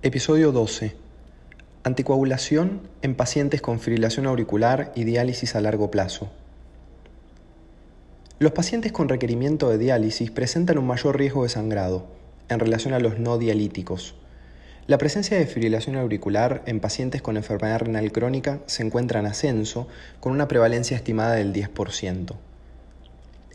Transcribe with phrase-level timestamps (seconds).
[0.00, 0.94] Episodio 12.
[1.82, 6.30] Anticoagulación en pacientes con fibrilación auricular y diálisis a largo plazo.
[8.38, 12.06] Los pacientes con requerimiento de diálisis presentan un mayor riesgo de sangrado
[12.48, 14.14] en relación a los no dialíticos.
[14.86, 19.88] La presencia de fibrilación auricular en pacientes con enfermedad renal crónica se encuentra en ascenso
[20.20, 22.36] con una prevalencia estimada del 10%.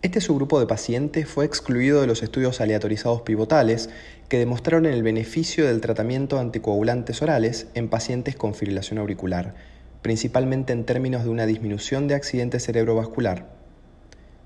[0.04, 3.90] Este subgrupo de pacientes fue excluido de los estudios aleatorizados pivotales
[4.28, 9.56] que demostraron el beneficio del tratamiento de anticoagulantes orales en pacientes con fibrilación auricular,
[10.02, 13.56] principalmente en términos de una disminución de accidente cerebrovascular.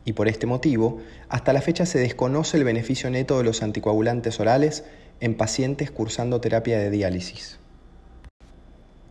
[0.05, 4.39] Y por este motivo, hasta la fecha se desconoce el beneficio neto de los anticoagulantes
[4.39, 4.83] orales
[5.21, 7.57] en pacientes cursando terapia de diálisis.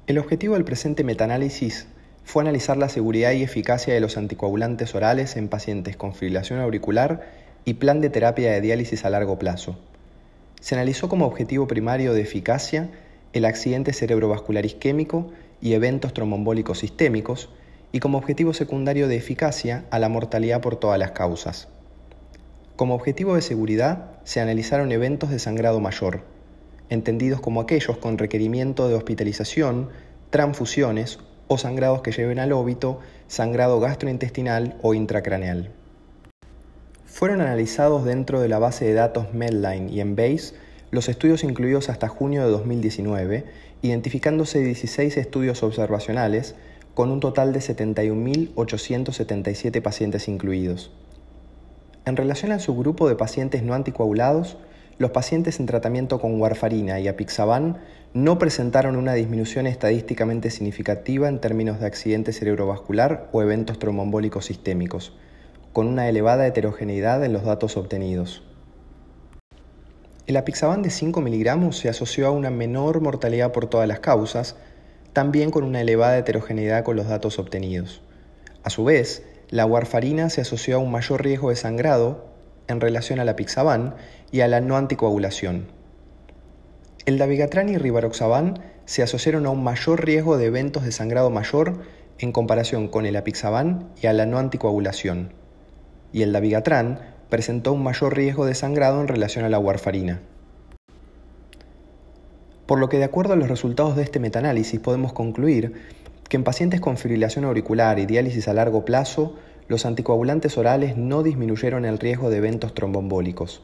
[0.06, 1.88] El objetivo del presente metaanálisis
[2.26, 7.24] fue analizar la seguridad y eficacia de los anticoagulantes orales en pacientes con fibrilación auricular
[7.64, 9.78] y plan de terapia de diálisis a largo plazo.
[10.60, 12.90] Se analizó como objetivo primario de eficacia
[13.32, 17.48] el accidente cerebrovascular isquémico y eventos tromboembólicos sistémicos
[17.92, 21.68] y como objetivo secundario de eficacia a la mortalidad por todas las causas.
[22.74, 26.22] Como objetivo de seguridad se analizaron eventos de sangrado mayor,
[26.88, 29.90] entendidos como aquellos con requerimiento de hospitalización,
[30.30, 35.72] transfusiones o sangrados que lleven al óbito, sangrado gastrointestinal o intracraneal.
[37.06, 40.54] Fueron analizados dentro de la base de datos Medline y Embase
[40.90, 43.44] los estudios incluidos hasta junio de 2019,
[43.82, 46.56] identificándose 16 estudios observacionales
[46.94, 50.90] con un total de 71.877 pacientes incluidos.
[52.06, 54.56] En relación al subgrupo de pacientes no anticoagulados,
[54.98, 57.78] los pacientes en tratamiento con warfarina y apixaban
[58.14, 65.14] no presentaron una disminución estadísticamente significativa en términos de accidente cerebrovascular o eventos tromboembólicos sistémicos,
[65.74, 68.42] con una elevada heterogeneidad en los datos obtenidos.
[70.26, 74.56] El apixaban de 5 miligramos se asoció a una menor mortalidad por todas las causas,
[75.12, 78.00] también con una elevada heterogeneidad con los datos obtenidos.
[78.64, 82.35] A su vez, la warfarina se asoció a un mayor riesgo de sangrado
[82.68, 83.94] en relación a la pixaban
[84.30, 85.66] y a la no anticoagulación.
[87.06, 91.78] El dabigatran y rivaroxaban se asociaron a un mayor riesgo de eventos de sangrado mayor
[92.18, 95.32] en comparación con el apixaban y a la no anticoagulación.
[96.12, 100.20] Y el dabigatran presentó un mayor riesgo de sangrado en relación a la warfarina.
[102.66, 105.74] Por lo que de acuerdo a los resultados de este metaanálisis podemos concluir
[106.28, 109.36] que en pacientes con fibrilación auricular y diálisis a largo plazo,
[109.68, 113.62] los anticoagulantes orales no disminuyeron el riesgo de eventos tromboembólicos.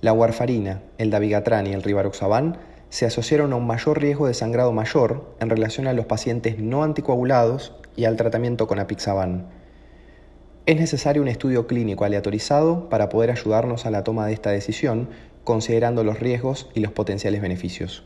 [0.00, 4.72] La warfarina, el dabigatran y el rivaroxaban se asociaron a un mayor riesgo de sangrado
[4.72, 9.48] mayor en relación a los pacientes no anticoagulados y al tratamiento con apixaban.
[10.66, 15.08] Es necesario un estudio clínico aleatorizado para poder ayudarnos a la toma de esta decisión,
[15.44, 18.04] considerando los riesgos y los potenciales beneficios.